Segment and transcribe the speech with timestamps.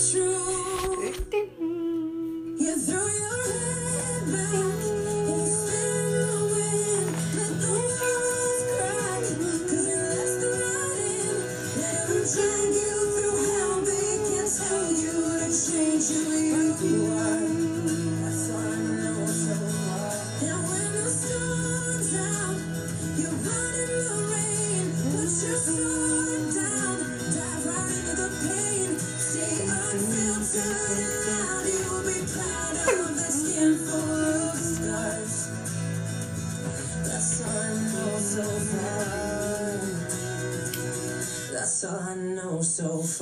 [0.00, 1.34] the truth.
[2.88, 3.09] you.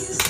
[0.00, 0.29] Thank you.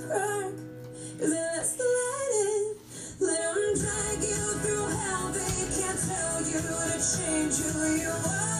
[0.00, 0.52] whisper.
[1.18, 2.74] Cause then that's the light
[3.20, 5.28] Let them drag you through hell.
[5.32, 8.59] They can't tell you to change who you are.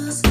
[0.00, 0.27] close.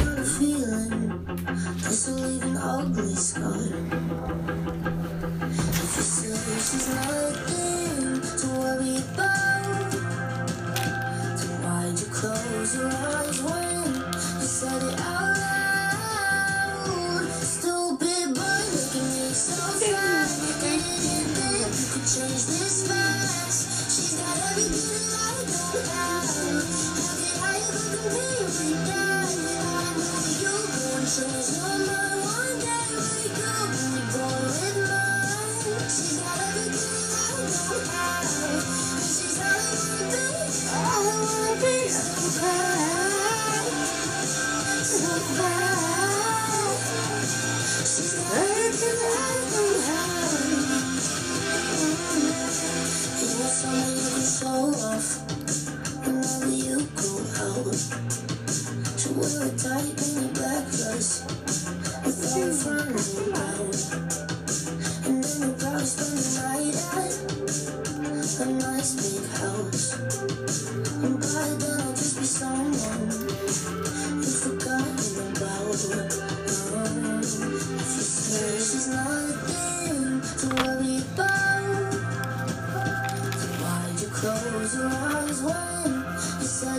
[86.60, 86.74] Oh,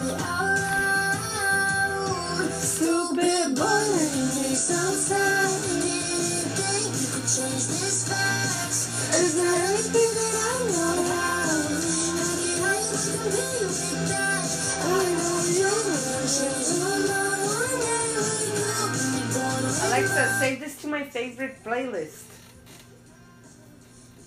[2.51, 5.55] stupid boy, let me take some time.
[5.79, 9.15] Didn't think you could change this fast.
[9.15, 11.47] Is there anything that I know how?
[12.19, 13.71] How can I ever compare
[14.11, 14.43] that?
[14.83, 18.19] I know you're gonna change your mind one day.
[18.19, 22.27] Wake up and be born with Alexa, save this to my favorite playlist.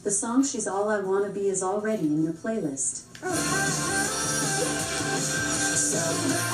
[0.02, 3.04] The song She's All I Wanna Be is already in your playlist.
[3.22, 4.12] Oh,
[6.02, 6.51] Making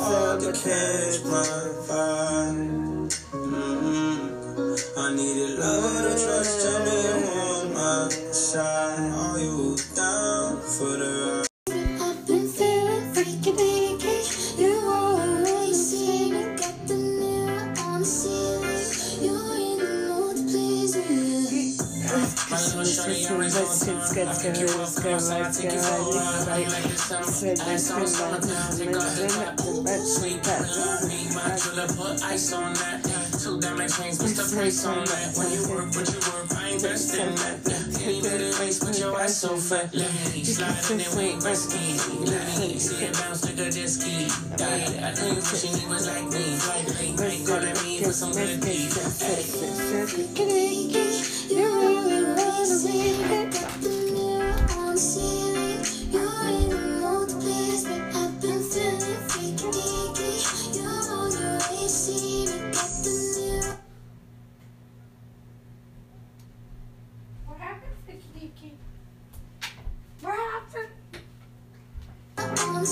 [0.00, 1.44] hard to catch my
[1.86, 3.10] vibe.
[3.32, 4.30] mm
[4.96, 7.39] I needed love to trust and be
[26.84, 28.06] let's go.
[30.00, 33.04] Sweet pepper, need my driller, put ice on that.
[33.42, 35.36] Two diamond chains, what's the price on that?
[35.36, 37.58] When you work, what you work, I invest in that.
[38.02, 39.94] Any better race, but your ass so fat.
[39.94, 41.98] Let me slide in there with risky.
[42.24, 44.26] Let me see it bounce like a ski.
[44.60, 46.56] I think what she need was like me.
[46.68, 48.90] Like late night, calling me for some good deed.
[51.50, 53.28] You always see me.
[53.28, 53.39] Got
[72.80, 72.86] on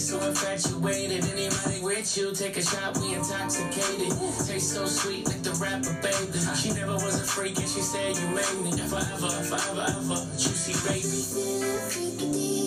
[0.00, 1.24] so infatuated.
[1.24, 4.12] Anybody with you, take a shot, we intoxicated.
[4.46, 6.38] Taste so sweet, like the rapper, baby.
[6.56, 10.26] She never was a freak, and she said you made me forever, forever, ever.
[10.38, 12.59] Juicy baby.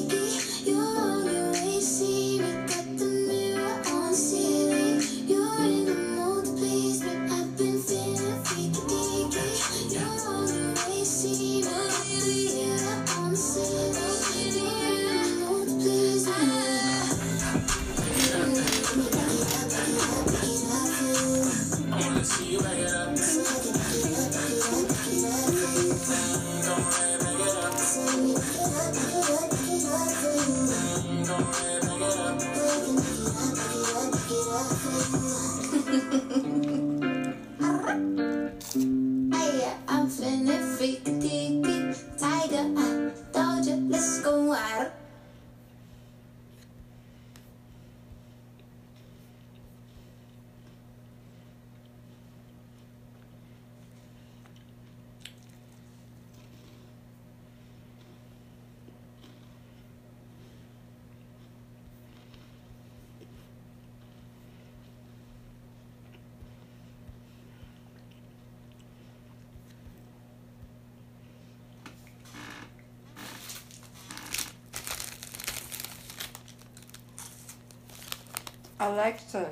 [78.84, 79.50] Alexa,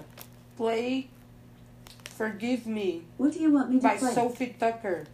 [0.57, 1.07] play
[2.03, 3.03] Forgive Me.
[3.17, 4.09] What do you want me to by play?
[4.09, 5.05] By Sophie Tucker.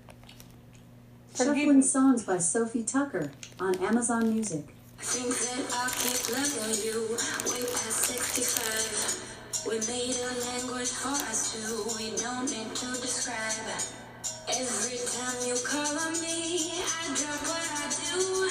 [1.34, 1.82] Forgive Shuffling me.
[1.84, 4.66] songs by Sophie Tucker on Amazon Music.
[4.98, 7.02] Think that I keep loving you
[7.46, 9.68] way past 65.
[9.68, 11.86] We made a language for us two.
[11.98, 14.07] We don't need to describe.
[14.50, 18.50] Every time you call on me, I drop what I do.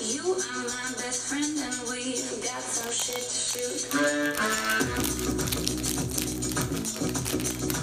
[0.00, 3.58] You are my best friend, and we've got some shit to
[7.68, 7.73] do.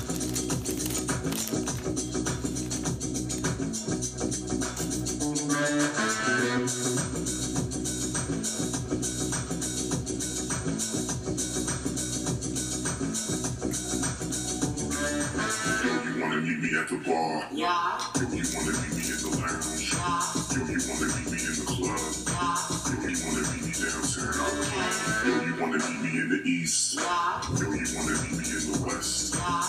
[16.82, 17.48] at the bar.
[17.54, 18.02] Yeah.
[18.18, 19.94] Yo, you wanna meet me in the lounge.
[19.94, 20.26] Yeah.
[20.50, 22.02] Yo, you wanna meet me in the club.
[22.26, 22.58] Yeah.
[22.90, 24.34] Yo, you wanna meet me downtown.
[24.66, 25.28] Yeah.
[25.28, 26.96] Yo, you wanna meet me in the east.
[26.96, 27.42] Yeah.
[27.60, 29.36] Yo, you wanna meet me in the west.
[29.36, 29.61] Yeah.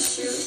[0.00, 0.39] shoot.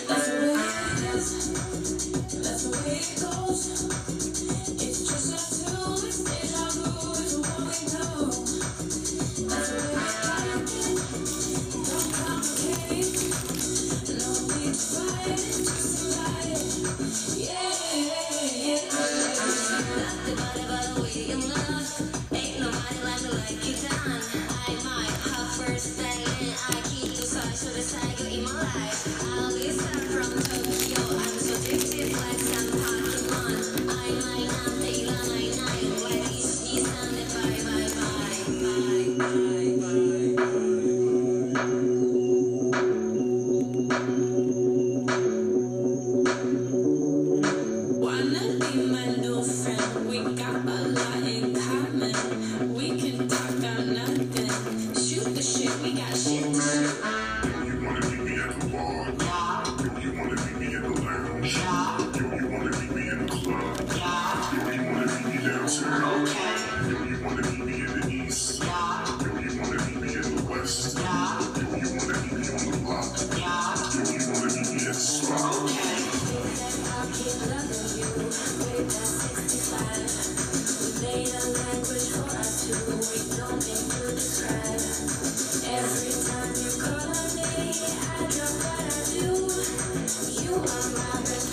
[86.83, 86.91] You
[90.55, 91.52] are my best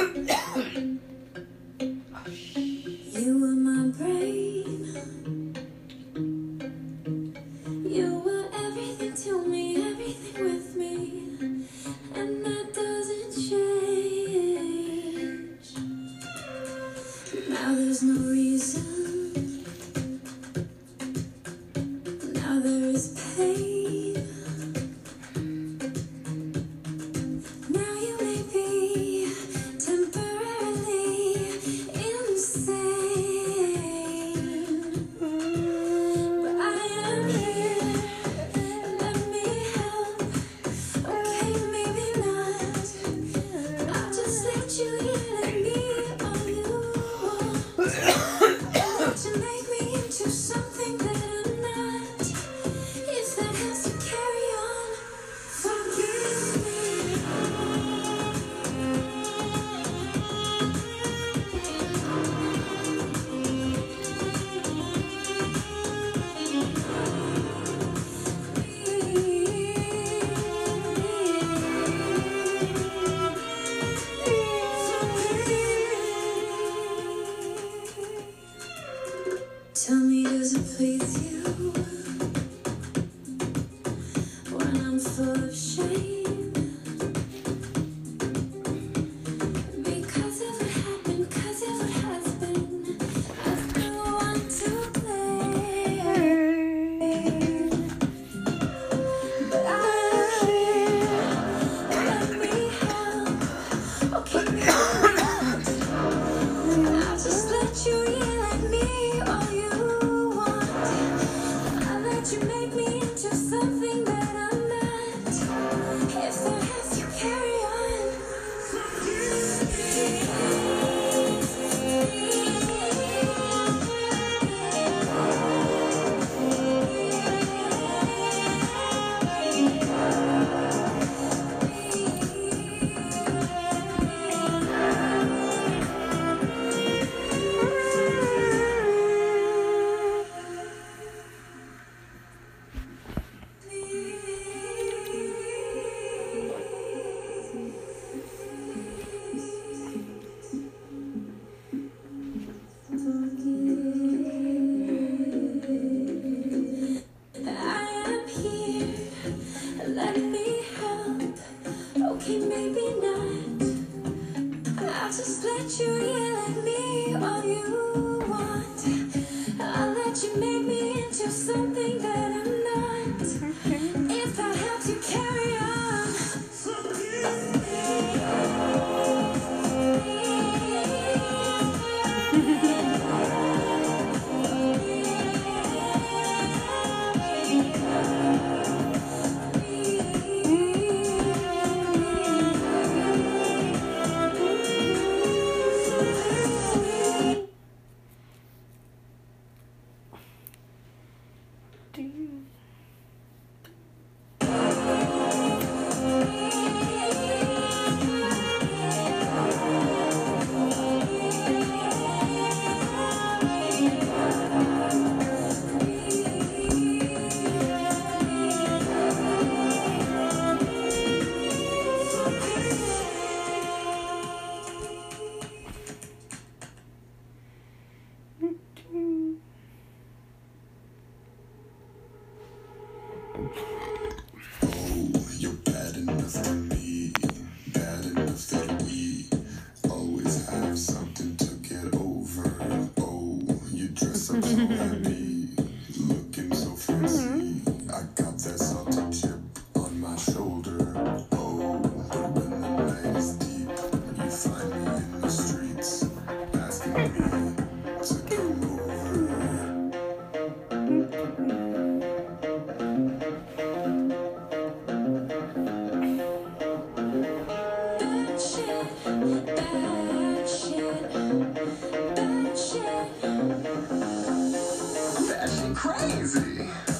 [276.01, 276.90] shit